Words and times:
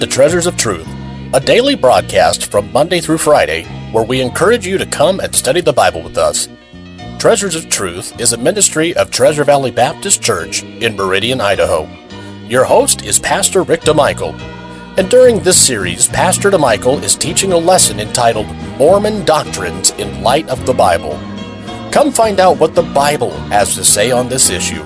to 0.00 0.06
Treasures 0.06 0.46
of 0.46 0.56
Truth, 0.56 0.88
a 1.34 1.40
daily 1.40 1.74
broadcast 1.74 2.50
from 2.50 2.72
Monday 2.72 3.02
through 3.02 3.18
Friday 3.18 3.64
where 3.92 4.02
we 4.02 4.22
encourage 4.22 4.66
you 4.66 4.78
to 4.78 4.86
come 4.86 5.20
and 5.20 5.34
study 5.34 5.60
the 5.60 5.74
Bible 5.74 6.00
with 6.00 6.16
us. 6.16 6.48
Treasures 7.18 7.54
of 7.54 7.68
Truth 7.68 8.18
is 8.18 8.32
a 8.32 8.38
ministry 8.38 8.96
of 8.96 9.10
Treasure 9.10 9.44
Valley 9.44 9.70
Baptist 9.70 10.22
Church 10.22 10.62
in 10.62 10.96
Meridian, 10.96 11.38
Idaho. 11.38 11.86
Your 12.46 12.64
host 12.64 13.04
is 13.04 13.18
Pastor 13.18 13.62
Rick 13.62 13.82
DeMichael. 13.82 14.32
And 14.96 15.10
during 15.10 15.40
this 15.40 15.60
series, 15.60 16.08
Pastor 16.08 16.50
DeMichael 16.50 17.02
is 17.02 17.14
teaching 17.14 17.52
a 17.52 17.58
lesson 17.58 18.00
entitled 18.00 18.46
Mormon 18.78 19.26
Doctrines 19.26 19.90
in 19.92 20.22
Light 20.22 20.48
of 20.48 20.64
the 20.64 20.72
Bible. 20.72 21.12
Come 21.92 22.10
find 22.10 22.40
out 22.40 22.56
what 22.58 22.74
the 22.74 22.82
Bible 22.94 23.32
has 23.50 23.74
to 23.74 23.84
say 23.84 24.10
on 24.12 24.30
this 24.30 24.48
issue. 24.48 24.82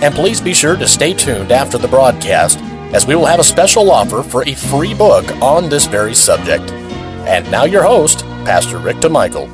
And 0.00 0.14
please 0.14 0.40
be 0.40 0.54
sure 0.54 0.76
to 0.76 0.88
stay 0.88 1.12
tuned 1.12 1.52
after 1.52 1.76
the 1.76 1.88
broadcast 1.88 2.58
as 2.92 3.06
we 3.06 3.16
will 3.16 3.26
have 3.26 3.40
a 3.40 3.44
special 3.44 3.90
offer 3.90 4.22
for 4.22 4.42
a 4.48 4.54
free 4.54 4.94
book 4.94 5.24
on 5.42 5.68
this 5.68 5.86
very 5.86 6.14
subject. 6.14 6.70
And 7.26 7.50
now, 7.50 7.64
your 7.64 7.82
host, 7.82 8.20
Pastor 8.44 8.78
Rick 8.78 8.96
DeMichael. 8.98 9.50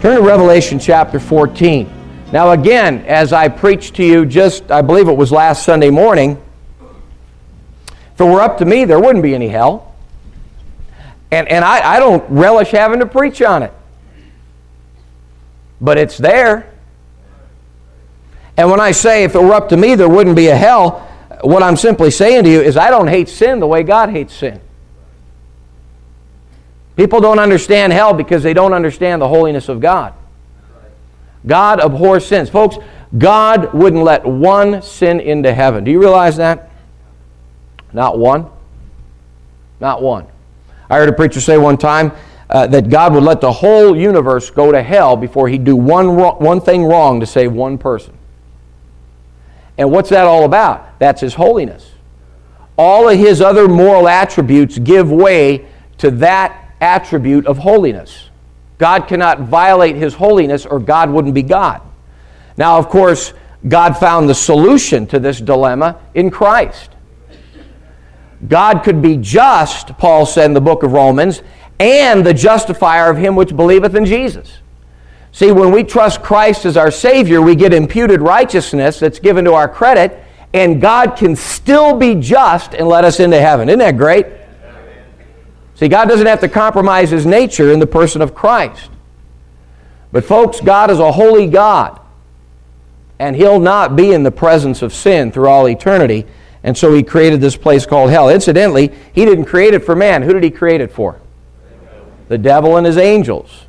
Turn 0.00 0.16
to 0.16 0.22
Revelation 0.22 0.78
chapter 0.78 1.20
14. 1.20 1.90
Now, 2.32 2.50
again, 2.50 3.04
as 3.06 3.32
I 3.32 3.48
preached 3.48 3.94
to 3.96 4.04
you 4.04 4.26
just, 4.26 4.70
I 4.70 4.82
believe 4.82 5.08
it 5.08 5.16
was 5.16 5.30
last 5.30 5.64
Sunday 5.64 5.90
morning, 5.90 6.42
if 8.14 8.20
it 8.20 8.24
were 8.24 8.40
up 8.40 8.58
to 8.58 8.64
me, 8.64 8.84
there 8.84 9.00
wouldn't 9.00 9.22
be 9.22 9.34
any 9.34 9.48
hell. 9.48 9.94
And, 11.30 11.48
and 11.48 11.64
I, 11.64 11.94
I 11.94 11.98
don't 12.00 12.24
relish 12.28 12.70
having 12.70 13.00
to 13.00 13.06
preach 13.06 13.40
on 13.40 13.62
it. 13.62 13.72
But 15.80 15.98
it's 15.98 16.18
there. 16.18 16.72
And 18.56 18.70
when 18.70 18.80
I 18.80 18.92
say 18.92 19.24
if 19.24 19.34
it 19.34 19.42
were 19.42 19.52
up 19.52 19.68
to 19.70 19.76
me, 19.76 19.94
there 19.94 20.08
wouldn't 20.08 20.36
be 20.36 20.48
a 20.48 20.56
hell, 20.56 21.08
what 21.42 21.62
I'm 21.62 21.76
simply 21.76 22.10
saying 22.10 22.44
to 22.44 22.50
you 22.50 22.60
is 22.60 22.76
I 22.76 22.90
don't 22.90 23.08
hate 23.08 23.28
sin 23.28 23.60
the 23.60 23.66
way 23.66 23.82
God 23.82 24.10
hates 24.10 24.34
sin. 24.34 24.60
People 26.96 27.20
don't 27.20 27.38
understand 27.38 27.92
hell 27.92 28.14
because 28.14 28.42
they 28.42 28.54
don't 28.54 28.72
understand 28.72 29.20
the 29.20 29.28
holiness 29.28 29.68
of 29.68 29.80
God. 29.80 30.14
God 31.46 31.80
abhors 31.80 32.24
sins. 32.24 32.48
Folks, 32.48 32.78
God 33.16 33.74
wouldn't 33.74 34.02
let 34.02 34.24
one 34.24 34.80
sin 34.82 35.20
into 35.20 35.52
heaven. 35.52 35.84
Do 35.84 35.90
you 35.90 36.00
realize 36.00 36.36
that? 36.36 36.70
Not 37.92 38.18
one. 38.18 38.46
Not 39.80 40.02
one. 40.02 40.26
I 40.88 40.98
heard 40.98 41.08
a 41.08 41.12
preacher 41.12 41.40
say 41.40 41.58
one 41.58 41.76
time 41.76 42.12
uh, 42.48 42.66
that 42.68 42.88
God 42.88 43.14
would 43.14 43.24
let 43.24 43.40
the 43.40 43.52
whole 43.52 43.96
universe 43.96 44.50
go 44.50 44.72
to 44.72 44.82
hell 44.82 45.16
before 45.16 45.48
he'd 45.48 45.64
do 45.64 45.76
one, 45.76 46.16
one 46.16 46.60
thing 46.60 46.84
wrong 46.84 47.20
to 47.20 47.26
save 47.26 47.52
one 47.52 47.78
person. 47.78 48.14
And 49.76 49.90
what's 49.90 50.10
that 50.10 50.26
all 50.26 50.44
about? 50.44 50.98
That's 50.98 51.20
His 51.20 51.34
holiness. 51.34 51.92
All 52.76 53.08
of 53.08 53.18
His 53.18 53.40
other 53.40 53.68
moral 53.68 54.08
attributes 54.08 54.78
give 54.78 55.10
way 55.10 55.66
to 55.98 56.10
that 56.12 56.72
attribute 56.80 57.46
of 57.46 57.58
holiness. 57.58 58.30
God 58.78 59.06
cannot 59.06 59.40
violate 59.40 59.96
His 59.96 60.14
holiness 60.14 60.66
or 60.66 60.78
God 60.78 61.10
wouldn't 61.10 61.34
be 61.34 61.42
God. 61.42 61.80
Now, 62.56 62.78
of 62.78 62.88
course, 62.88 63.32
God 63.66 63.96
found 63.96 64.28
the 64.28 64.34
solution 64.34 65.06
to 65.08 65.18
this 65.18 65.40
dilemma 65.40 66.00
in 66.14 66.30
Christ. 66.30 66.90
God 68.48 68.82
could 68.82 69.00
be 69.00 69.16
just, 69.16 69.96
Paul 69.96 70.26
said 70.26 70.46
in 70.46 70.54
the 70.54 70.60
book 70.60 70.82
of 70.82 70.92
Romans, 70.92 71.42
and 71.80 72.24
the 72.24 72.34
justifier 72.34 73.10
of 73.10 73.16
him 73.16 73.36
which 73.36 73.56
believeth 73.56 73.94
in 73.94 74.04
Jesus. 74.04 74.58
See, 75.34 75.50
when 75.50 75.72
we 75.72 75.82
trust 75.82 76.22
Christ 76.22 76.64
as 76.64 76.76
our 76.76 76.92
Savior, 76.92 77.42
we 77.42 77.56
get 77.56 77.74
imputed 77.74 78.22
righteousness 78.22 79.00
that's 79.00 79.18
given 79.18 79.44
to 79.46 79.54
our 79.54 79.68
credit, 79.68 80.16
and 80.52 80.80
God 80.80 81.16
can 81.16 81.34
still 81.34 81.96
be 81.96 82.14
just 82.14 82.72
and 82.72 82.86
let 82.86 83.04
us 83.04 83.18
into 83.18 83.40
heaven. 83.40 83.68
Isn't 83.68 83.80
that 83.80 83.96
great? 83.96 84.26
See, 85.74 85.88
God 85.88 86.08
doesn't 86.08 86.28
have 86.28 86.38
to 86.38 86.48
compromise 86.48 87.10
His 87.10 87.26
nature 87.26 87.72
in 87.72 87.80
the 87.80 87.86
person 87.86 88.22
of 88.22 88.32
Christ. 88.32 88.90
But, 90.12 90.24
folks, 90.24 90.60
God 90.60 90.88
is 90.88 91.00
a 91.00 91.10
holy 91.10 91.48
God, 91.48 92.00
and 93.18 93.34
He'll 93.34 93.58
not 93.58 93.96
be 93.96 94.12
in 94.12 94.22
the 94.22 94.30
presence 94.30 94.82
of 94.82 94.94
sin 94.94 95.32
through 95.32 95.48
all 95.48 95.68
eternity. 95.68 96.26
And 96.62 96.78
so 96.78 96.94
He 96.94 97.02
created 97.02 97.40
this 97.40 97.56
place 97.56 97.86
called 97.86 98.10
hell. 98.10 98.28
Incidentally, 98.28 98.92
He 99.12 99.24
didn't 99.24 99.46
create 99.46 99.74
it 99.74 99.84
for 99.84 99.96
man. 99.96 100.22
Who 100.22 100.32
did 100.32 100.44
He 100.44 100.50
create 100.52 100.80
it 100.80 100.92
for? 100.92 101.20
The 102.28 102.38
devil 102.38 102.76
and 102.76 102.86
his 102.86 102.98
angels. 102.98 103.63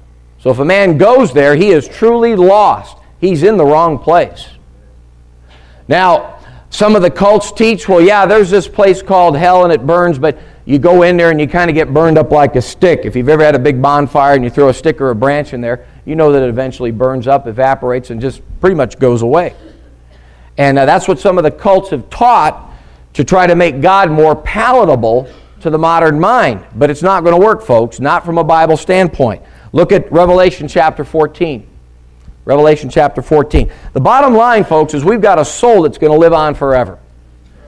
So 0.45 0.51
if 0.51 0.59
a 0.59 0.65
man 0.65 0.99
goes 0.99 1.33
there, 1.33 1.55
he 1.55 1.71
is 1.71 1.87
truly 1.87 2.35
lost. 2.35 2.97
He's 3.19 3.41
in 3.41 3.57
the 3.57 3.65
wrong 3.65 3.97
place. 3.97 4.47
Now, 5.87 6.37
some 6.69 6.95
of 6.95 7.01
the 7.01 7.09
cults 7.09 7.51
teach, 7.51 7.89
well, 7.89 7.99
yeah, 7.99 8.27
there's 8.27 8.51
this 8.51 8.67
place 8.67 9.01
called 9.01 9.35
hell 9.35 9.63
and 9.63 9.73
it 9.73 9.87
burns, 9.87 10.19
but 10.19 10.37
you 10.65 10.77
go 10.77 11.01
in 11.01 11.17
there 11.17 11.31
and 11.31 11.41
you 11.41 11.47
kind 11.47 11.71
of 11.71 11.73
get 11.73 11.91
burned 11.91 12.19
up 12.19 12.29
like 12.29 12.55
a 12.55 12.61
stick. 12.61 13.05
If 13.05 13.15
you've 13.15 13.27
ever 13.27 13.43
had 13.43 13.55
a 13.55 13.59
big 13.59 13.81
bonfire 13.81 14.35
and 14.35 14.43
you 14.43 14.51
throw 14.51 14.69
a 14.69 14.73
stick 14.75 15.01
or 15.01 15.09
a 15.09 15.15
branch 15.15 15.51
in 15.51 15.61
there, 15.61 15.87
you 16.05 16.15
know 16.15 16.31
that 16.31 16.43
it 16.43 16.49
eventually 16.49 16.91
burns 16.91 17.25
up, 17.25 17.47
evaporates, 17.47 18.11
and 18.11 18.21
just 18.21 18.43
pretty 18.61 18.75
much 18.75 18.99
goes 18.99 19.23
away. 19.23 19.55
And 20.59 20.77
uh, 20.77 20.85
that's 20.85 21.07
what 21.07 21.17
some 21.17 21.39
of 21.39 21.43
the 21.43 21.49
cults 21.49 21.89
have 21.89 22.07
taught 22.11 22.71
to 23.13 23.23
try 23.23 23.47
to 23.47 23.55
make 23.55 23.81
God 23.81 24.11
more 24.11 24.35
palatable 24.35 25.27
to 25.61 25.71
the 25.71 25.79
modern 25.79 26.19
mind. 26.19 26.63
But 26.75 26.91
it's 26.91 27.01
not 27.01 27.23
going 27.23 27.33
to 27.33 27.43
work, 27.43 27.63
folks, 27.63 27.99
not 27.99 28.23
from 28.23 28.37
a 28.37 28.43
Bible 28.43 28.77
standpoint. 28.77 29.41
Look 29.75 29.91
at 29.91 30.09
Revelation 30.09 30.69
chapter 30.69 31.03
14. 31.03 31.67
Revelation 32.45 32.89
chapter 32.89 33.21
14. 33.21 33.69
The 33.91 33.99
bottom 33.99 34.33
line, 34.33 34.63
folks, 34.63 34.93
is 34.93 35.03
we've 35.03 35.19
got 35.19 35.37
a 35.37 35.43
soul 35.43 35.81
that's 35.81 35.97
going 35.97 36.13
to 36.13 36.17
live 36.17 36.31
on 36.31 36.55
forever. 36.55 36.97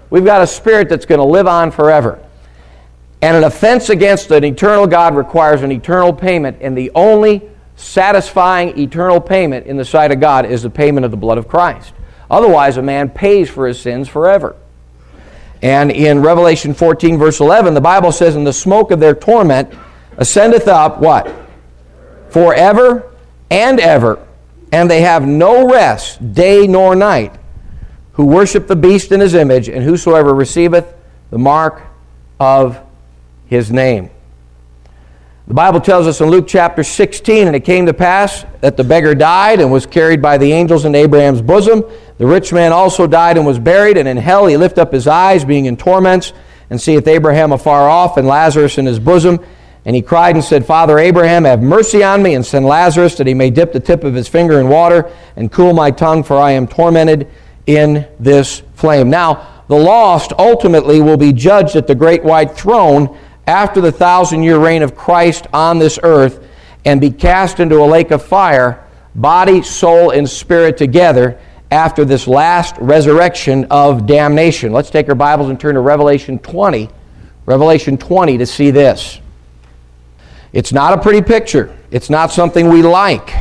We've 0.10 0.24
got 0.24 0.42
a 0.42 0.48
spirit 0.48 0.88
that's 0.88 1.06
going 1.06 1.20
to 1.20 1.26
live 1.26 1.48
on 1.48 1.70
forever. 1.70 2.24
And 3.22 3.36
an 3.36 3.44
offense 3.44 3.90
against 3.90 4.32
an 4.32 4.46
eternal 4.46 4.88
God 4.88 5.18
requires 5.18 5.64
an 5.64 5.72
eternal 5.74 6.14
payment, 6.14 6.60
and 6.62 6.78
the 6.78 6.92
only 6.96 7.42
satisfying 7.76 8.80
eternal 8.80 9.20
payment 9.20 9.68
in 9.68 9.76
the 9.76 9.84
sight 9.84 10.14
of 10.14 10.22
God 10.22 10.46
is 10.46 10.64
the 10.64 10.70
payment 10.70 11.04
of 11.04 11.12
the 11.12 11.18
blood 11.18 11.38
of 11.38 11.50
Christ. 11.50 11.94
Otherwise, 12.32 12.78
a 12.78 12.82
man 12.82 13.10
pays 13.10 13.50
for 13.50 13.68
his 13.68 13.82
sins 13.82 14.08
forever. 14.08 14.56
And 15.62 15.92
in 15.92 16.22
Revelation 16.22 16.74
14, 16.74 17.18
verse 17.18 17.42
11, 17.42 17.74
the 17.74 17.82
Bible 17.82 18.14
says, 18.14 18.38
And 18.38 18.48
the 18.48 18.54
smoke 18.54 18.92
of 18.92 19.02
their 19.02 19.14
torment 19.14 19.74
ascendeth 20.18 20.70
up, 20.70 21.00
what? 21.00 21.47
Forever 22.30 23.12
and 23.50 23.80
ever, 23.80 24.26
and 24.72 24.90
they 24.90 25.02
have 25.02 25.26
no 25.28 25.70
rest 25.70 26.34
day 26.34 26.68
nor 26.68 26.96
night, 26.96 27.34
who 28.14 28.26
worship 28.26 28.68
the 28.68 28.76
beast 28.76 29.12
in 29.12 29.20
his 29.20 29.34
image, 29.34 29.70
and 29.70 29.84
whosoever 29.84 30.34
receiveth 30.34 30.94
the 31.32 31.38
mark 31.38 31.82
of 32.40 32.80
his 33.48 33.72
name. 33.72 34.10
The 35.48 35.54
Bible 35.54 35.80
tells 35.80 36.08
us 36.08 36.20
in 36.20 36.30
Luke 36.30 36.46
chapter 36.46 36.84
16, 36.84 37.48
and 37.48 37.56
it 37.56 37.62
came 37.62 37.86
to 37.86 37.94
pass 37.94 38.46
that 38.60 38.76
the 38.76 38.84
beggar 38.84 39.16
died 39.16 39.62
and 39.62 39.72
was 39.72 39.86
carried 39.86 40.22
by 40.22 40.38
the 40.38 40.52
angels 40.52 40.84
in 40.84 40.94
Abraham's 40.94 41.42
bosom. 41.42 41.86
The 42.18 42.26
rich 42.26 42.52
man 42.52 42.74
also 42.74 43.08
died 43.08 43.38
and 43.38 43.46
was 43.46 43.58
buried, 43.58 43.98
and 43.98 44.10
in 44.10 44.18
hell 44.18 44.46
he 44.48 44.58
lift 44.58 44.78
up 44.78 44.92
his 44.92 45.08
eyes, 45.08 45.46
being 45.46 45.64
in 45.64 45.78
torments, 45.78 46.34
and 46.70 46.82
seeth 46.82 47.08
Abraham 47.08 47.54
afar 47.54 47.90
off, 47.90 48.18
and 48.18 48.28
Lazarus 48.28 48.78
in 48.78 48.86
his 48.86 49.00
bosom. 49.00 49.40
And 49.88 49.96
he 49.96 50.02
cried 50.02 50.36
and 50.36 50.44
said, 50.44 50.66
Father 50.66 51.00
Abraham, 51.00 51.46
have 51.46 51.62
mercy 51.62 52.04
on 52.04 52.22
me, 52.22 52.36
and 52.36 52.46
send 52.46 52.66
Lazarus 52.66 53.16
that 53.16 53.26
he 53.26 53.34
may 53.34 53.50
dip 53.50 53.72
the 53.72 53.80
tip 53.80 54.04
of 54.04 54.14
his 54.14 54.28
finger 54.28 54.60
in 54.60 54.68
water 54.68 55.10
and 55.38 55.50
cool 55.50 55.74
my 55.74 55.92
tongue, 55.92 56.24
for 56.24 56.36
I 56.36 56.52
am 56.52 56.68
tormented 56.68 57.26
in 57.68 58.06
this 58.20 58.64
flame. 58.76 59.10
Now, 59.10 59.64
the 59.70 59.78
lost 59.78 60.34
ultimately 60.38 61.00
will 61.00 61.16
be 61.16 61.32
judged 61.32 61.78
at 61.78 61.88
the 61.88 61.96
great 61.96 62.22
white 62.22 62.52
throne 62.52 63.18
after 63.48 63.80
the 63.80 63.94
thousand 63.94 64.44
year 64.44 64.60
reign 64.60 64.82
of 64.82 64.94
Christ 64.94 65.48
on 65.54 65.80
this 65.80 65.98
earth 66.04 66.46
and 66.84 67.00
be 67.00 67.10
cast 67.10 67.62
into 67.62 67.78
a 67.78 67.88
lake 67.88 68.12
of 68.12 68.22
fire, 68.22 68.86
body, 69.16 69.62
soul, 69.62 70.10
and 70.10 70.30
spirit 70.30 70.76
together 70.76 71.40
after 71.72 72.04
this 72.04 72.28
last 72.28 72.76
resurrection 72.82 73.66
of 73.72 74.06
damnation. 74.06 74.74
Let's 74.74 74.90
take 74.90 75.08
our 75.08 75.16
Bibles 75.16 75.50
and 75.50 75.58
turn 75.58 75.76
to 75.76 75.82
Revelation 75.82 76.40
20. 76.40 76.90
Revelation 77.46 77.98
20 77.98 78.38
to 78.38 78.46
see 78.46 78.70
this. 78.70 79.22
It's 80.58 80.74
not 80.74 80.98
a 80.98 80.98
pretty 81.00 81.22
picture. 81.22 81.78
It's 81.92 82.10
not 82.10 82.32
something 82.32 82.70
we 82.70 82.82
like. 82.82 83.32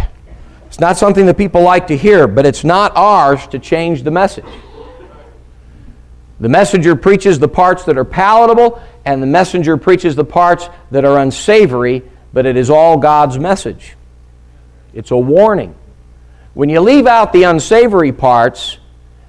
It's 0.67 0.79
not 0.79 0.99
something 0.99 1.25
that 1.25 1.39
people 1.39 1.63
like 1.63 1.87
to 1.87 1.97
hear, 1.97 2.27
but 2.27 2.45
it's 2.45 2.63
not 2.63 2.95
ours 2.95 3.47
to 3.47 3.59
change 3.59 4.03
the 4.03 4.11
message. 4.11 4.45
The 6.41 6.51
messenger 6.51 6.95
preaches 6.95 7.39
the 7.39 7.49
parts 7.49 7.85
that 7.85 7.97
are 7.97 8.05
palatable, 8.05 8.83
and 9.07 9.23
the 9.23 9.27
messenger 9.27 9.79
preaches 9.79 10.15
the 10.15 10.27
parts 10.27 10.69
that 10.91 11.07
are 11.07 11.19
unsavory, 11.19 12.03
but 12.35 12.45
it 12.45 12.55
is 12.55 12.69
all 12.69 12.99
God's 12.99 13.39
message. 13.39 13.97
It's 14.93 15.11
a 15.11 15.17
warning. 15.17 15.75
When 16.53 16.69
you 16.69 16.81
leave 16.81 17.07
out 17.07 17.33
the 17.33 17.45
unsavory 17.45 18.13
parts, 18.13 18.77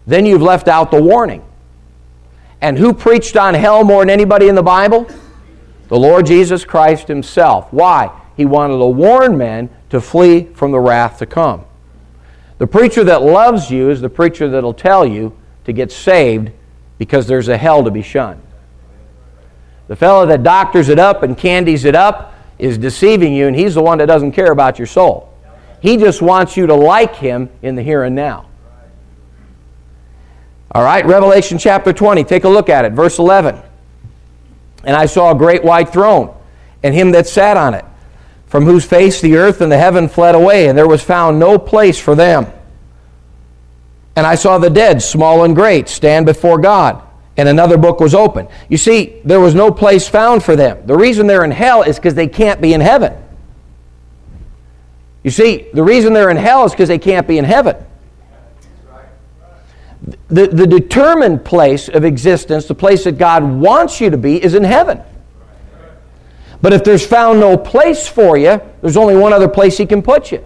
then 0.06 0.25
you've 0.25 0.42
left 0.42 0.68
out 0.68 0.92
the 0.92 1.01
warning. 1.01 1.42
And 2.60 2.78
who 2.78 2.94
preached 2.94 3.38
on 3.38 3.54
hell 3.54 3.86
more 3.86 4.01
than 4.01 4.10
anybody 4.10 4.50
in 4.50 4.56
the 4.56 4.62
Bible? 4.62 5.07
The 5.88 5.98
Lord 5.98 6.25
Jesus 6.25 6.66
Christ 6.66 7.07
Himself. 7.07 7.72
Why? 7.72 8.12
He 8.36 8.45
wanted 8.45 8.78
to 8.78 8.86
warn 8.86 9.38
men 9.38 9.69
to 9.89 10.01
flee 10.01 10.45
from 10.54 10.72
the 10.72 10.80
wrath 10.80 11.19
to 11.19 11.25
come. 11.25 11.66
The 12.57 12.68
preacher 12.68 13.04
that 13.04 13.22
loves 13.22 13.72
you 13.72 13.89
is 13.89 14.01
the 14.01 14.10
preacher 14.10 14.50
that'll 14.50 14.74
tell 14.74 15.06
you 15.06 15.38
to 15.66 15.74
get 15.74 15.92
saved 15.92 16.51
because 16.98 17.28
there's 17.28 17.48
a 17.48 17.57
hell 17.57 17.84
to 17.84 17.92
be 17.92 18.01
shunned. 18.01 18.42
The 19.88 19.95
fellow 19.95 20.25
that 20.25 20.44
doctors 20.44 20.89
it 20.89 21.00
up 21.00 21.24
and 21.24 21.38
candies 21.38 21.86
it 21.86 21.95
up 21.95 22.34
is 22.60 22.78
deceiving 22.78 23.34
you, 23.34 23.48
and 23.48 23.56
he's 23.56 23.75
the 23.75 23.81
one 23.81 24.00
that 24.00 24.07
doesn't 24.07 24.31
care 24.31 24.51
about 24.51 24.80
your 24.80 24.88
soul. 24.88 25.34
He 25.80 25.98
just 25.98 26.22
wants 26.22 26.57
you 26.57 26.68
to 26.68 26.74
like 26.74 27.16
him 27.16 27.50
in 27.62 27.75
the 27.75 27.84
here 27.84 28.04
and 28.04 28.16
now. 28.16 28.48
All 30.72 30.84
right, 30.84 31.06
Revelation 31.06 31.57
chapter 31.57 31.94
20, 31.94 32.24
take 32.24 32.44
a 32.44 32.50
look 32.50 32.69
at 32.69 32.84
it, 32.84 32.94
verse 32.94 33.19
11. 33.19 33.62
And 34.88 34.95
I 34.95 35.06
saw 35.06 35.31
a 35.31 35.36
great 35.36 35.63
white 35.63 35.89
throne, 35.89 36.36
and 36.81 36.95
him 36.95 37.12
that 37.12 37.28
sat 37.28 37.57
on 37.57 37.75
it, 37.75 37.86
from 38.48 38.66
whose 38.66 38.86
face 38.86 39.22
the 39.22 39.36
earth 39.36 39.62
and 39.62 39.72
the 39.72 39.78
heaven 39.78 40.10
fled 40.10 40.34
away, 40.34 40.68
and 40.68 40.75
there 40.75 40.88
was 40.88 41.04
found 41.04 41.38
no 41.38 41.60
place 41.60 42.00
for 42.00 42.16
them. 42.16 42.48
And 44.16 44.25
I 44.25 44.34
saw 44.34 44.57
the 44.57 44.72
dead, 44.72 45.04
small 45.04 45.44
and 45.44 45.54
great, 45.54 45.88
stand 45.88 46.25
before 46.25 46.57
God 46.57 47.04
and 47.38 47.48
another 47.48 47.78
book 47.78 48.00
was 48.00 48.16
open. 48.16 48.48
You 48.68 48.78
see, 48.78 49.22
there 49.24 49.39
was 49.39 49.54
no 49.54 49.72
place 49.72 50.10
found 50.10 50.44
for 50.44 50.56
them. 50.56 50.86
The 50.88 50.98
reason 50.98 51.28
they're 51.28 51.45
in 51.45 51.51
hell 51.51 51.84
is 51.84 51.98
because 51.98 52.16
they 52.16 52.28
can't 52.28 52.60
be 52.60 52.74
in 52.74 52.81
heaven. 52.81 53.13
You 55.24 55.30
see, 55.30 55.68
the 55.72 55.84
reason 55.84 56.13
they're 56.13 56.31
in 56.31 56.38
hell 56.38 56.66
is 56.66 56.72
because 56.72 56.88
they 56.88 56.98
can't 56.98 57.28
be 57.28 57.38
in 57.38 57.45
heaven. 57.45 57.75
The, 60.29 60.47
the 60.47 60.68
determined 60.68 61.45
place 61.45 61.88
of 61.88 62.03
existence, 62.03 62.65
the 62.65 62.75
place 62.75 63.06
that 63.06 63.18
God 63.18 63.44
wants 63.44 64.01
you 64.01 64.09
to 64.09 64.18
be, 64.18 64.44
is 64.44 64.56
in 64.56 64.63
heaven. 64.63 65.01
But 66.62 66.74
if 66.74 66.83
there's 66.83 67.06
found 67.06 67.39
no 67.39 67.57
place 67.57 68.07
for 68.07 68.38
you, 68.38 68.59
there's 68.81 68.97
only 68.97 69.15
one 69.15 69.31
other 69.31 69.47
place 69.47 69.77
He 69.77 69.85
can 69.85 70.01
put 70.01 70.31
you. 70.31 70.44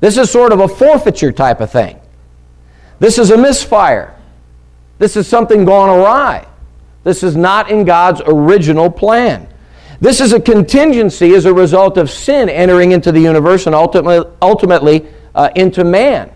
This 0.00 0.18
is 0.18 0.30
sort 0.30 0.52
of 0.52 0.60
a 0.60 0.68
forfeiture 0.68 1.32
type 1.32 1.60
of 1.60 1.70
thing. 1.70 1.98
This 2.98 3.18
is 3.18 3.30
a 3.30 3.36
misfire. 3.36 4.16
This 4.98 5.16
is 5.16 5.26
something 5.26 5.64
gone 5.64 5.88
awry. 5.88 6.46
This 7.04 7.22
is 7.22 7.36
not 7.36 7.70
in 7.70 7.84
God's 7.84 8.20
original 8.26 8.90
plan. 8.90 9.48
This 10.00 10.20
is 10.20 10.32
a 10.32 10.40
contingency 10.40 11.34
as 11.34 11.44
a 11.44 11.54
result 11.54 11.96
of 11.96 12.10
sin 12.10 12.48
entering 12.48 12.92
into 12.92 13.12
the 13.12 13.20
universe 13.20 13.66
and 13.66 13.74
ultimately, 13.74 14.28
ultimately 14.42 15.06
uh, 15.34 15.50
into 15.54 15.84
man. 15.84 16.30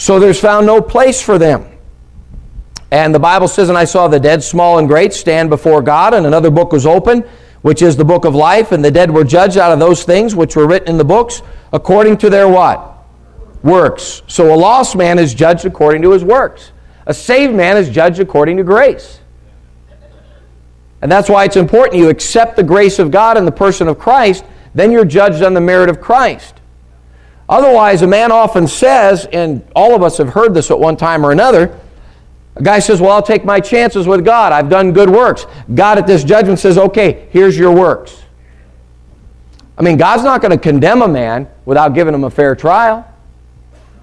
So 0.00 0.18
there's 0.18 0.40
found 0.40 0.66
no 0.66 0.80
place 0.80 1.20
for 1.20 1.38
them. 1.38 1.66
And 2.90 3.14
the 3.14 3.20
Bible 3.20 3.46
says, 3.46 3.68
And 3.68 3.78
I 3.78 3.84
saw 3.84 4.08
the 4.08 4.18
dead, 4.18 4.42
small 4.42 4.78
and 4.78 4.88
great, 4.88 5.12
stand 5.12 5.50
before 5.50 5.82
God, 5.82 6.14
and 6.14 6.26
another 6.26 6.50
book 6.50 6.72
was 6.72 6.86
open, 6.86 7.22
which 7.62 7.82
is 7.82 7.96
the 7.96 8.04
book 8.04 8.24
of 8.24 8.34
life, 8.34 8.72
and 8.72 8.84
the 8.84 8.90
dead 8.90 9.10
were 9.10 9.24
judged 9.24 9.58
out 9.58 9.72
of 9.72 9.78
those 9.78 10.02
things 10.02 10.34
which 10.34 10.56
were 10.56 10.66
written 10.66 10.88
in 10.88 10.96
the 10.96 11.04
books, 11.04 11.42
according 11.72 12.16
to 12.18 12.30
their 12.30 12.48
what? 12.48 12.90
works. 13.62 14.22
So 14.26 14.54
a 14.54 14.56
lost 14.56 14.96
man 14.96 15.18
is 15.18 15.34
judged 15.34 15.64
according 15.64 16.02
to 16.02 16.12
his 16.12 16.24
works. 16.24 16.72
A 17.06 17.14
saved 17.14 17.54
man 17.54 17.76
is 17.76 17.88
judged 17.88 18.20
according 18.20 18.56
to 18.56 18.64
grace. 18.64 19.20
And 21.02 21.10
that's 21.10 21.28
why 21.28 21.44
it's 21.44 21.56
important 21.56 21.98
you 21.98 22.08
accept 22.08 22.56
the 22.56 22.62
grace 22.62 22.98
of 22.98 23.10
God 23.10 23.36
in 23.36 23.44
the 23.44 23.52
person 23.52 23.88
of 23.88 23.98
Christ, 23.98 24.44
then 24.74 24.90
you're 24.90 25.04
judged 25.04 25.42
on 25.42 25.54
the 25.54 25.60
merit 25.60 25.88
of 25.88 26.00
Christ. 26.00 26.59
Otherwise, 27.50 28.02
a 28.02 28.06
man 28.06 28.30
often 28.30 28.68
says, 28.68 29.26
and 29.32 29.60
all 29.74 29.92
of 29.92 30.04
us 30.04 30.18
have 30.18 30.28
heard 30.28 30.54
this 30.54 30.70
at 30.70 30.78
one 30.78 30.96
time 30.96 31.26
or 31.26 31.32
another, 31.32 31.76
a 32.54 32.62
guy 32.62 32.78
says, 32.78 33.00
Well, 33.00 33.10
I'll 33.10 33.22
take 33.22 33.44
my 33.44 33.58
chances 33.58 34.06
with 34.06 34.24
God. 34.24 34.52
I've 34.52 34.68
done 34.68 34.92
good 34.92 35.10
works. 35.10 35.46
God 35.74 35.98
at 35.98 36.06
this 36.06 36.22
judgment 36.22 36.60
says, 36.60 36.78
Okay, 36.78 37.26
here's 37.32 37.58
your 37.58 37.72
works. 37.72 38.22
I 39.76 39.82
mean, 39.82 39.96
God's 39.96 40.22
not 40.22 40.40
going 40.40 40.52
to 40.52 40.58
condemn 40.58 41.02
a 41.02 41.08
man 41.08 41.48
without 41.64 41.88
giving 41.92 42.14
him 42.14 42.22
a 42.22 42.30
fair 42.30 42.54
trial. 42.54 43.04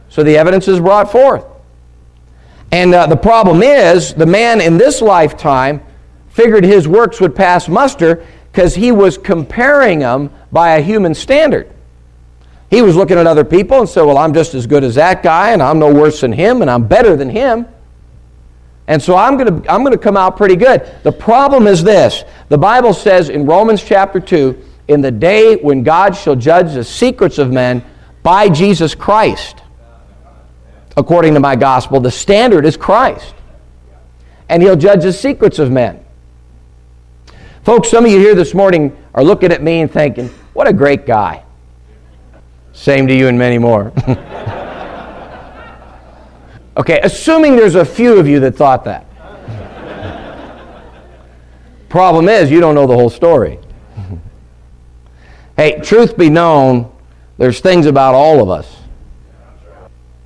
So 0.10 0.24
the 0.24 0.38
evidence 0.38 0.68
is 0.68 0.82
brought 0.82 1.10
forth. 1.10 1.46
And 2.74 2.94
uh, 2.94 3.08
the 3.08 3.16
problem 3.16 3.64
is, 3.64 4.14
the 4.14 4.26
man 4.26 4.60
in 4.60 4.78
this 4.78 5.02
lifetime 5.02 5.82
figured 6.30 6.66
his 6.66 6.86
works 6.86 7.22
would 7.22 7.34
pass 7.34 7.70
muster 7.70 8.26
because 8.52 8.76
he 8.76 8.92
was 8.92 9.18
comparing 9.18 10.00
them 10.00 10.32
by 10.52 10.76
a 10.76 10.82
human 10.82 11.14
standard. 11.14 11.72
He 12.70 12.82
was 12.82 12.96
looking 12.96 13.18
at 13.18 13.28
other 13.28 13.46
people 13.46 13.80
and 13.80 13.88
said, 13.88 14.04
Well, 14.04 14.18
I'm 14.18 14.34
just 14.34 14.54
as 14.54 14.68
good 14.68 14.84
as 14.84 14.96
that 14.96 15.24
guy, 15.24 15.52
and 15.52 15.62
I'm 15.62 15.80
no 15.80 15.94
worse 15.94 16.22
than 16.22 16.34
him, 16.34 16.62
and 16.62 16.70
I'm 16.70 16.88
better 16.88 17.16
than 17.16 17.30
him. 17.30 17.66
And 18.88 19.02
so 19.02 19.16
I'm 19.16 19.38
going 19.38 19.62
to 19.62 19.72
I'm 19.72 19.82
going 19.84 19.94
to 19.94 20.02
come 20.02 20.18
out 20.18 20.38
pretty 20.38 20.56
good. 20.56 20.90
The 21.04 21.12
problem 21.12 21.68
is 21.68 21.84
this 21.84 22.24
the 22.50 22.58
Bible 22.58 22.94
says 22.94 23.30
in 23.30 23.46
Romans 23.46 23.84
chapter 23.84 24.20
2 24.20 24.64
in 24.88 25.02
the 25.02 25.12
day 25.12 25.58
when 25.58 25.84
God 25.84 26.16
shall 26.16 26.36
judge 26.36 26.74
the 26.74 26.84
secrets 26.84 27.38
of 27.38 27.52
men 27.52 27.84
by 28.24 28.48
Jesus 28.50 28.96
Christ 28.96 29.62
according 30.98 31.36
to 31.36 31.40
my 31.40 31.56
gospel. 31.56 32.00
The 32.00 32.12
standard 32.12 32.66
is 32.66 32.76
Christ. 32.76 33.36
And 34.50 34.64
he'll 34.64 34.76
judge 34.76 35.04
the 35.04 35.14
secrets 35.14 35.60
of 35.60 35.72
men. 35.72 36.04
Folks, 37.64 37.90
some 37.90 38.06
of 38.06 38.12
you 38.12 38.20
here 38.20 38.34
this 38.34 38.54
morning 38.54 38.98
are 39.14 39.24
looking 39.24 39.52
at 39.52 39.62
me 39.62 39.82
and 39.82 39.92
thinking, 39.92 40.30
what 40.54 40.68
a 40.68 40.74
great 40.74 41.06
guy. 41.06 41.44
Same 42.78 43.08
to 43.08 43.14
you 43.14 43.28
and 43.28 43.40
many 43.40 43.58
more. 43.58 43.92
okay, 46.78 47.00
assuming 47.02 47.56
there's 47.56 47.74
a 47.74 47.84
few 47.84 48.20
of 48.20 48.28
you 48.28 48.40
that 48.42 48.56
thought 48.56 48.86
that. 48.86 49.06
Problem 51.90 52.30
is, 52.30 52.52
you 52.52 52.60
don't 52.60 52.76
know 52.76 52.86
the 52.86 52.94
whole 52.94 53.10
story. 53.10 53.58
hey, 55.58 55.82
truth 55.82 56.16
be 56.16 56.30
known, 56.30 56.92
there's 57.40 57.62
things 57.62 57.88
about 57.88 58.14
all 58.14 58.44
of 58.44 58.50
us 58.50 58.78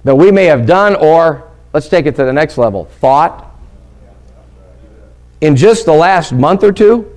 that 0.04 0.16
we 0.16 0.30
may 0.30 0.44
have 0.46 0.66
done 0.66 0.96
or, 0.96 1.50
let's 1.72 1.88
take 1.88 2.06
it 2.06 2.18
to 2.18 2.26
the 2.26 2.34
next 2.34 2.58
level, 2.58 2.84
thought 2.84 3.50
in 5.40 5.56
just 5.56 5.86
the 5.86 5.94
last 5.94 6.34
month 6.34 6.66
or 6.66 6.74
two 6.74 7.16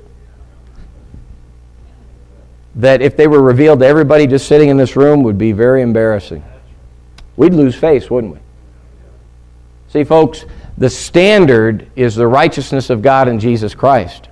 that 2.77 3.01
if 3.01 3.17
they 3.17 3.27
were 3.27 3.43
revealed 3.43 3.81
to 3.81 3.87
everybody 3.87 4.27
just 4.27 4.47
sitting 4.47 4.69
in 4.69 4.77
this 4.77 4.97
room 4.97 5.23
would 5.23 5.39
be 5.39 5.53
very 5.53 5.83
embarrassing. 5.83 6.45
We'd 7.37 7.55
lose 7.55 7.75
face, 7.75 8.11
wouldn't 8.11 8.35
we? 8.35 8.41
See, 9.89 10.05
folks, 10.05 10.45
the 10.77 10.91
standard 10.91 11.89
is 11.95 12.17
the 12.17 12.27
righteousness 12.27 12.91
of 12.91 13.01
God 13.01 13.29
in 13.29 13.39
Jesus 13.39 13.75
Christ. 13.75 14.29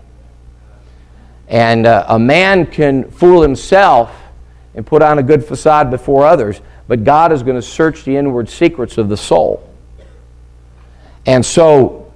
And 1.47 1.87
uh, 1.87 2.05
a 2.09 2.19
man 2.19 2.67
can 2.67 3.11
fool 3.11 3.43
himself 3.43 4.11
and 4.75 4.87
put 4.87 5.03
on 5.03 5.19
a 5.19 5.23
good 5.23 5.45
facade 5.45 5.91
before 5.91 6.27
others, 6.27 6.61
but 6.89 7.05
God 7.05 7.31
is 7.31 7.43
going 7.43 7.57
to 7.57 7.63
search 7.63 8.05
the 8.05 8.17
inward 8.17 8.49
secrets 8.49 8.99
of 8.99 9.09
the 9.09 9.17
soul. 9.17 9.69
And 11.27 11.45
so, 11.45 12.13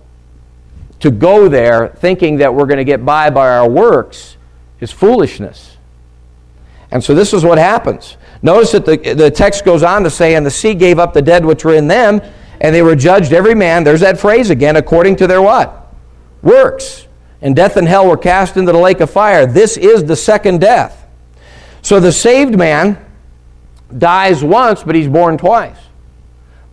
to 1.00 1.10
go 1.10 1.48
there 1.48 1.88
thinking 1.88 2.38
that 2.38 2.52
we're 2.52 2.66
going 2.66 2.78
to 2.78 2.84
get 2.84 3.04
by 3.04 3.30
by 3.30 3.48
our 3.48 3.68
works 3.68 4.36
is 4.80 4.90
foolishness. 4.90 5.75
And 6.90 7.02
so, 7.02 7.14
this 7.14 7.32
is 7.32 7.44
what 7.44 7.58
happens. 7.58 8.16
Notice 8.42 8.72
that 8.72 8.84
the, 8.84 8.96
the 9.14 9.30
text 9.30 9.64
goes 9.64 9.82
on 9.82 10.04
to 10.04 10.10
say, 10.10 10.34
And 10.34 10.46
the 10.46 10.50
sea 10.50 10.74
gave 10.74 10.98
up 10.98 11.12
the 11.12 11.22
dead 11.22 11.44
which 11.44 11.64
were 11.64 11.74
in 11.74 11.88
them, 11.88 12.20
and 12.60 12.74
they 12.74 12.82
were 12.82 12.96
judged 12.96 13.32
every 13.32 13.54
man, 13.54 13.84
there's 13.84 14.00
that 14.00 14.18
phrase 14.18 14.50
again, 14.50 14.76
according 14.76 15.16
to 15.16 15.26
their 15.26 15.42
what? 15.42 15.92
Works. 16.42 17.06
And 17.42 17.54
death 17.54 17.76
and 17.76 17.86
hell 17.86 18.08
were 18.08 18.16
cast 18.16 18.56
into 18.56 18.72
the 18.72 18.78
lake 18.78 19.00
of 19.00 19.10
fire. 19.10 19.46
This 19.46 19.76
is 19.76 20.04
the 20.04 20.16
second 20.16 20.60
death. 20.60 21.06
So 21.82 22.00
the 22.00 22.12
saved 22.12 22.56
man 22.56 22.98
dies 23.96 24.42
once, 24.42 24.82
but 24.82 24.94
he's 24.94 25.08
born 25.08 25.38
twice. 25.38 25.78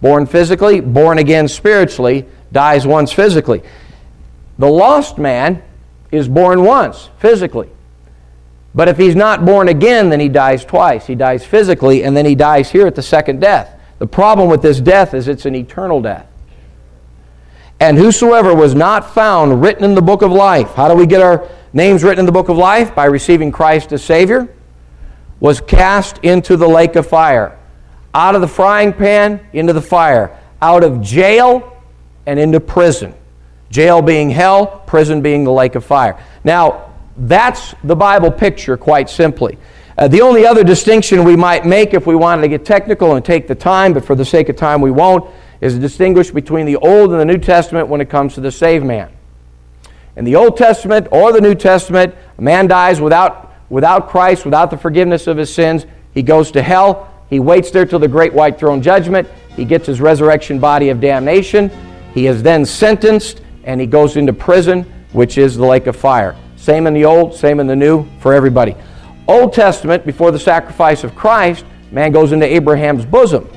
Born 0.02 0.26
physically, 0.26 0.80
born 0.80 1.18
again 1.18 1.48
spiritually, 1.48 2.26
dies 2.52 2.88
once 2.88 3.12
physically. 3.12 3.62
The 4.58 4.70
lost 4.70 5.18
man 5.18 5.62
is 6.12 6.28
born 6.28 6.64
once 6.64 7.10
physically. 7.20 7.70
But 8.76 8.88
if 8.88 8.98
he's 8.98 9.16
not 9.16 9.46
born 9.46 9.70
again, 9.70 10.10
then 10.10 10.20
he 10.20 10.30
dies 10.30 10.66
twice. 10.66 11.06
He 11.06 11.16
dies 11.16 11.46
physically, 11.46 12.04
and 12.04 12.18
then 12.18 12.26
he 12.26 12.36
dies 12.36 12.72
here 12.72 12.88
at 12.88 12.96
the 12.96 13.04
second 13.04 13.40
death. 13.40 13.80
The 14.00 14.08
problem 14.08 14.50
with 14.50 14.62
this 14.62 14.80
death 14.80 15.14
is 15.14 15.28
it's 15.28 15.46
an 15.46 15.56
eternal 15.56 16.02
death. 16.02 16.28
And 17.80 17.98
whosoever 17.98 18.56
was 18.56 18.74
not 18.74 19.14
found 19.14 19.62
written 19.62 19.84
in 19.84 19.94
the 19.94 20.02
book 20.02 20.22
of 20.22 20.32
life. 20.32 20.74
How 20.74 20.88
do 20.88 20.96
we 20.96 21.06
get 21.06 21.22
our 21.22 21.48
names 21.74 22.04
written 22.04 22.20
in 22.20 22.26
the 22.26 22.32
book 22.32 22.50
of 22.50 22.58
life? 22.58 22.96
By 22.96 23.06
receiving 23.06 23.52
Christ 23.52 23.92
as 23.92 24.04
Savior 24.04 24.48
was 25.40 25.60
cast 25.60 26.18
into 26.20 26.56
the 26.56 26.68
lake 26.68 26.96
of 26.96 27.06
fire. 27.06 27.60
Out 28.14 28.36
of 28.36 28.42
the 28.42 28.48
frying 28.48 28.94
pan 28.94 29.46
into 29.52 29.74
the 29.74 29.82
fire. 29.82 30.40
Out 30.62 30.84
of 30.84 31.02
jail 31.02 31.82
and 32.26 32.40
into 32.40 32.60
prison. 32.60 33.14
Jail 33.70 34.02
being 34.02 34.30
hell, 34.30 34.84
prison 34.88 35.22
being 35.22 35.44
the 35.44 35.52
lake 35.52 35.76
of 35.76 35.84
fire. 35.84 36.18
Now, 36.44 36.93
that's 37.18 37.76
the 37.84 37.96
Bible 37.96 38.32
picture, 38.32 38.78
quite 38.78 39.10
simply. 39.10 39.58
Uh, 39.98 40.08
the 40.08 40.22
only 40.22 40.46
other 40.46 40.64
distinction 40.64 41.24
we 41.24 41.36
might 41.36 41.66
make 41.66 41.94
if 41.94 42.08
we 42.08 42.16
wanted 42.16 42.42
to 42.42 42.48
get 42.48 42.66
technical 42.66 43.16
and 43.16 43.24
take 43.24 43.48
the 43.48 43.56
time, 43.56 43.94
but 43.94 44.04
for 44.04 44.16
the 44.16 44.26
sake 44.26 44.50
of 44.50 44.56
time 44.56 44.82
we 44.82 44.92
won't, 44.92 45.30
is 45.62 45.76
to 45.76 45.80
distinguish 45.80 46.32
between 46.32 46.66
the 46.66 46.76
Old 46.78 47.12
and 47.12 47.20
the 47.20 47.26
New 47.26 47.38
Testament 47.38 47.88
when 47.88 48.02
it 48.02 48.10
comes 48.10 48.34
to 48.34 48.42
the 48.42 48.52
saved 48.52 48.86
man. 48.86 49.12
In 50.16 50.26
the 50.26 50.36
Old 50.36 50.58
Testament 50.58 51.08
or 51.12 51.32
the 51.32 51.42
New 51.42 51.56
Testament, 51.56 52.16
a 52.38 52.42
man 52.42 52.68
dies 52.68 53.00
without 53.00 53.52
without 53.70 54.08
Christ, 54.10 54.46
without 54.46 54.70
the 54.70 54.78
forgiveness 54.78 55.26
of 55.26 55.38
his 55.38 55.52
sins, 55.52 55.88
he 56.14 56.22
goes 56.22 56.52
to 56.52 56.62
hell. 56.62 57.12
He 57.30 57.40
waits 57.40 57.72
there 57.72 57.86
till 57.86 57.98
the 57.98 58.08
great 58.08 58.32
white 58.32 58.60
throne 58.60 58.84
judgment. 58.84 59.28
He 59.56 59.66
gets 59.66 59.88
his 59.88 60.00
resurrection 60.00 60.60
body 60.60 60.90
of 60.90 61.02
damnation. 61.02 61.72
He 62.14 62.28
is 62.28 62.44
then 62.44 62.66
sentenced 62.66 63.42
and 63.64 63.82
he 63.82 63.88
goes 63.88 64.16
into 64.16 64.34
prison, 64.34 64.84
which 65.12 65.40
is 65.40 65.56
the 65.56 65.66
lake 65.66 65.88
of 65.88 65.96
fire. 65.96 66.36
Same 66.64 66.88
in 66.88 66.94
the 66.94 67.04
Old, 67.04 67.36
same 67.36 67.60
in 67.60 67.68
the 67.68 67.76
New, 67.76 68.08
for 68.20 68.34
everybody. 68.34 68.74
Old 69.28 69.52
Testament, 69.52 70.06
before 70.06 70.32
the 70.32 70.40
sacrifice 70.40 71.04
of 71.04 71.14
Christ, 71.14 71.66
man 71.92 72.14
goes 72.14 72.32
into 72.32 72.46
Abraham's 72.46 73.06
bosom. 73.06 73.50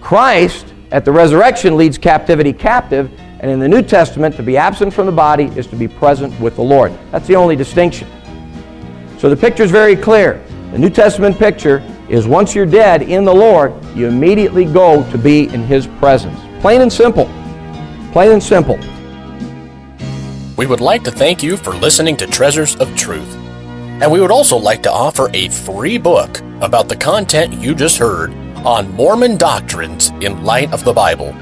Christ, 0.00 0.72
at 0.92 1.04
the 1.04 1.10
resurrection, 1.10 1.76
leads 1.76 1.98
captivity 1.98 2.52
captive, 2.52 3.10
and 3.40 3.50
in 3.50 3.58
the 3.58 3.66
New 3.66 3.82
Testament, 3.82 4.36
to 4.36 4.44
be 4.44 4.56
absent 4.56 4.94
from 4.94 5.06
the 5.06 5.12
body 5.12 5.46
is 5.56 5.66
to 5.66 5.74
be 5.74 5.88
present 5.88 6.38
with 6.38 6.54
the 6.54 6.62
Lord. 6.62 6.92
That's 7.10 7.26
the 7.26 7.34
only 7.34 7.56
distinction. 7.56 8.06
So 9.18 9.28
the 9.28 9.36
picture 9.36 9.64
is 9.64 9.72
very 9.72 9.96
clear. 9.96 10.40
The 10.70 10.78
New 10.78 10.90
Testament 10.90 11.36
picture 11.36 11.82
is 12.08 12.28
once 12.28 12.54
you're 12.54 12.64
dead 12.64 13.02
in 13.02 13.24
the 13.24 13.34
Lord, 13.34 13.74
you 13.96 14.06
immediately 14.06 14.66
go 14.66 15.02
to 15.10 15.18
be 15.18 15.48
in 15.48 15.64
His 15.64 15.88
presence. 15.98 16.38
Plain 16.60 16.82
and 16.82 16.92
simple. 16.92 17.24
Plain 18.12 18.30
and 18.30 18.40
simple. 18.40 18.78
We 20.60 20.66
would 20.66 20.82
like 20.82 21.04
to 21.04 21.10
thank 21.10 21.42
you 21.42 21.56
for 21.56 21.74
listening 21.74 22.18
to 22.18 22.26
Treasures 22.26 22.76
of 22.76 22.94
Truth. 22.94 23.34
And 24.02 24.12
we 24.12 24.20
would 24.20 24.30
also 24.30 24.58
like 24.58 24.82
to 24.82 24.92
offer 24.92 25.30
a 25.32 25.48
free 25.48 25.96
book 25.96 26.40
about 26.60 26.86
the 26.86 26.96
content 26.96 27.54
you 27.54 27.74
just 27.74 27.96
heard 27.96 28.34
on 28.56 28.92
Mormon 28.92 29.38
doctrines 29.38 30.10
in 30.20 30.44
light 30.44 30.70
of 30.74 30.84
the 30.84 30.92
Bible. 30.92 31.34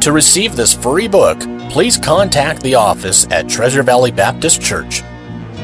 To 0.00 0.12
receive 0.12 0.56
this 0.56 0.72
free 0.72 1.08
book, 1.08 1.38
please 1.68 1.98
contact 1.98 2.62
the 2.62 2.74
office 2.74 3.26
at 3.30 3.50
Treasure 3.50 3.82
Valley 3.82 4.12
Baptist 4.12 4.62
Church. 4.62 5.02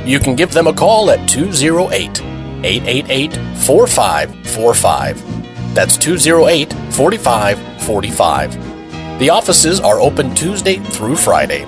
You 0.05 0.19
can 0.19 0.37
give 0.37 0.53
them 0.53 0.67
a 0.67 0.75
call 0.75 1.11
at 1.11 1.27
208 1.27 2.21
888 2.21 3.33
4545. 3.65 5.75
That's 5.75 5.97
208 5.97 6.71
4545. 6.93 9.19
The 9.21 9.31
offices 9.31 9.81
are 9.81 10.03
open 10.03 10.35
Tuesday 10.35 10.77
through 10.77 11.17
Friday. 11.17 11.67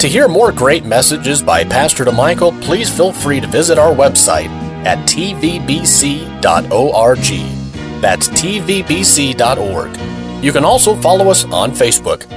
To 0.00 0.08
hear 0.08 0.28
more 0.28 0.52
great 0.52 0.84
messages 0.84 1.42
by 1.42 1.64
Pastor 1.64 2.04
DeMichael, 2.04 2.62
please 2.62 2.94
feel 2.94 3.12
free 3.12 3.40
to 3.40 3.46
visit 3.46 3.78
our 3.78 3.94
website 3.94 4.48
at 4.84 4.98
tvbc.org. 5.08 6.36
That's 8.02 8.28
tvbc.org. 8.28 9.96
You 10.44 10.52
can 10.52 10.64
also 10.66 10.94
follow 10.96 11.30
us 11.30 11.44
on 11.46 11.70
Facebook. 11.70 12.28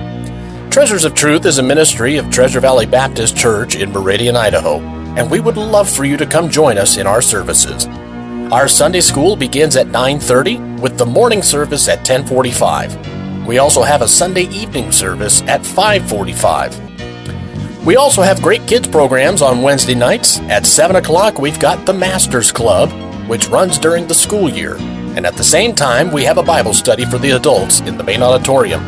Treasures 0.71 1.03
of 1.03 1.13
Truth 1.13 1.45
is 1.45 1.57
a 1.57 1.63
ministry 1.63 2.15
of 2.15 2.29
Treasure 2.31 2.61
Valley 2.61 2.85
Baptist 2.85 3.35
Church 3.35 3.75
in 3.75 3.91
Meridian, 3.91 4.37
Idaho, 4.37 4.79
and 5.17 5.29
we 5.29 5.41
would 5.41 5.57
love 5.57 5.89
for 5.89 6.05
you 6.05 6.15
to 6.15 6.25
come 6.25 6.49
join 6.49 6.77
us 6.77 6.95
in 6.95 7.05
our 7.05 7.21
services. 7.21 7.87
Our 8.53 8.69
Sunday 8.69 9.01
school 9.01 9.35
begins 9.35 9.75
at 9.75 9.87
9:30 9.87 10.79
with 10.79 10.97
the 10.97 11.05
morning 11.05 11.43
service 11.43 11.89
at 11.89 12.05
10:45. 12.05 12.95
We 13.45 13.57
also 13.57 13.83
have 13.83 14.01
a 14.01 14.07
Sunday 14.07 14.47
evening 14.49 14.93
service 14.93 15.41
at 15.41 15.65
5:45. 15.65 16.88
We 17.86 17.95
also 17.95 18.21
have 18.21 18.41
great 18.41 18.67
kids 18.67 18.89
programs 18.89 19.41
on 19.41 19.62
Wednesday 19.62 19.95
nights. 19.95 20.39
At 20.41 20.65
7 20.65 20.98
o'clock, 20.98 21.39
we've 21.39 21.59
got 21.62 21.86
the 21.86 21.93
Masters 21.93 22.51
Club, 22.51 22.91
which 23.29 23.48
runs 23.48 23.79
during 23.79 24.05
the 24.05 24.13
school 24.13 24.50
year. 24.50 24.75
And 25.15 25.25
at 25.25 25.38
the 25.38 25.45
same 25.45 25.74
time, 25.74 26.12
we 26.12 26.25
have 26.25 26.38
a 26.38 26.43
Bible 26.43 26.74
study 26.74 27.05
for 27.05 27.17
the 27.17 27.31
adults 27.31 27.79
in 27.79 27.98
the 27.98 28.03
main 28.03 28.21
auditorium. 28.21 28.83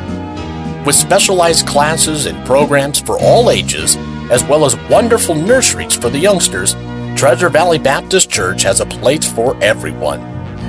With 0.84 0.96
specialized 0.96 1.68
classes 1.68 2.26
and 2.26 2.46
programs 2.46 3.00
for 3.00 3.18
all 3.18 3.50
ages, 3.50 3.96
as 4.30 4.44
well 4.44 4.66
as 4.66 4.76
wonderful 4.90 5.36
nurseries 5.36 5.96
for 5.96 6.10
the 6.10 6.20
youngsters, 6.20 6.74
Treasure 7.16 7.50
Valley 7.50 7.80
Baptist 7.80 8.30
Church 8.30 8.62
has 8.64 8.82
a 8.82 8.86
place 8.86 9.32
for 9.32 9.56
everyone. 9.64 10.20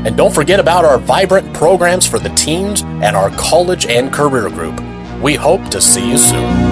And 0.07 0.17
don't 0.17 0.35
forget 0.35 0.61
about 0.61 0.85
our 0.85 0.99
vibrant 0.99 1.53
programs 1.55 2.07
for 2.07 2.21
the 2.21 2.31
teens 2.31 2.83
and 2.83 3.17
our 3.17 3.31
college 3.31 3.87
and 3.87 4.13
career 4.13 4.49
group. 4.49 4.81
We 5.21 5.35
hope 5.35 5.69
to 5.71 5.81
see 5.81 6.09
you 6.09 6.19
soon. 6.19 6.72